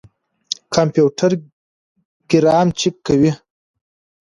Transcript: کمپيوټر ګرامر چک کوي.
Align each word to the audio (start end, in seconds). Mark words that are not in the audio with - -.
کمپيوټر 0.73 1.31
ګرامر 2.29 2.75
چک 2.79 2.95
کوي. 3.07 3.31